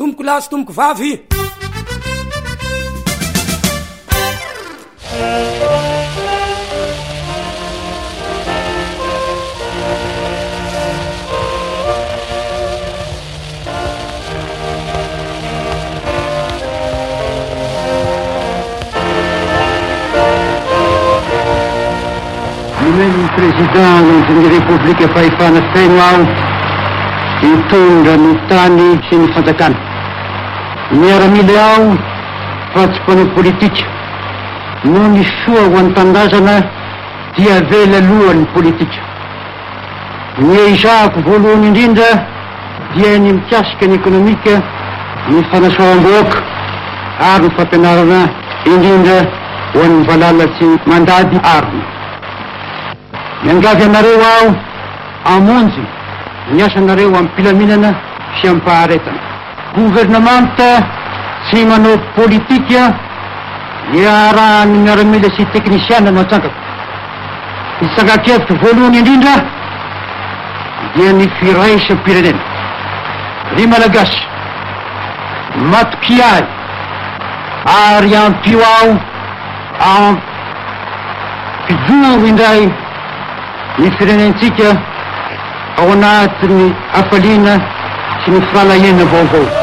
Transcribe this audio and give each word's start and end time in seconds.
tomboko 0.00 0.22
lasy 0.22 0.48
tomboko 0.50 0.72
vavy 0.72 1.08
i 22.80 22.88
imany 22.88 23.28
président 23.34 24.26
digny 24.26 24.48
républike 24.48 25.08
fahefana 25.14 25.60
fanoao 25.74 26.24
nitondra 27.44 28.16
mi 28.24 28.32
tany 28.48 28.88
sy 29.08 29.16
ny 29.20 29.28
fanjakany 29.36 29.89
miaramila 30.92 31.58
aho 31.70 31.90
fa 32.74 32.82
tsympano 32.92 33.24
politika 33.34 33.84
no 34.90 35.02
ny 35.12 35.22
soa 35.44 35.68
ho 35.70 35.76
an'ny 35.80 35.92
tandazana 35.98 36.56
dia 37.36 37.58
vela 37.70 38.00
loohanyny 38.08 38.46
politika 38.54 38.98
nyeizahako 40.48 41.20
voalohany 41.26 41.66
indrindra 41.68 42.10
dia 42.96 43.12
ny 43.22 43.30
mitiasika 43.38 43.86
ny 43.86 43.94
ekônomika 44.00 44.54
ny 45.28 45.42
fanasoam-booaka 45.52 46.38
aro 47.34 47.44
ny 47.48 47.52
fampianarana 47.58 48.20
indrindra 48.72 49.18
ho 49.74 49.80
an'ny 49.86 50.04
balalatsy 50.10 50.68
mandady 50.90 51.38
arony 51.54 51.84
miangavy 53.44 53.84
anareo 53.88 54.20
aho 54.32 54.52
amonjy 55.34 55.82
ni 56.52 56.62
asanareo 56.66 57.08
amy 57.14 57.18
mpilaminana 57.28 57.90
siampaharetana 58.42 59.29
gouvernemente 59.74 60.64
tsy 61.50 61.64
mano 61.64 61.96
politika 62.14 62.92
ny 63.92 64.04
arahany 64.06 64.78
miaramila 64.84 65.28
sy 65.36 65.44
tekniciane 65.52 66.10
man-tsangako 66.10 66.50
mysangakeviky 67.80 68.54
voalohany 68.62 68.98
indrindra 68.98 69.34
dia 70.94 71.12
ny 71.12 71.28
firaisa 71.38 71.92
a 71.94 72.02
pirenena 72.04 72.42
ny 73.56 73.66
malagasy 73.68 74.20
matokiay 75.72 76.42
ary 77.78 78.16
ampio 78.16 78.62
ao 78.66 78.94
en 79.96 80.20
pijovo 81.86 82.26
indray 82.26 82.72
ny 83.78 83.90
firenentsika 83.98 84.70
ao 85.78 85.92
anatiny 85.92 86.74
afalina 86.94 87.60
نصلين 88.30 88.96
بض 88.98 89.60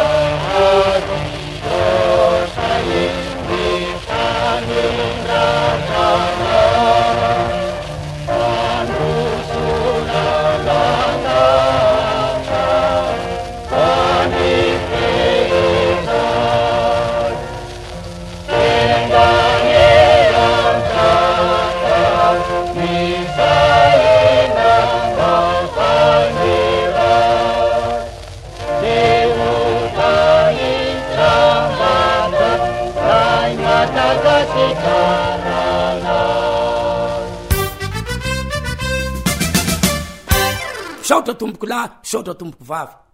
saotra 41.08 41.34
tomboko 41.36 41.66
la 41.66 41.82
satra 42.02 42.34
tomboko 42.40 42.64
vavy 42.70 43.07